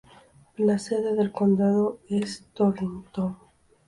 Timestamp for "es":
2.09-2.47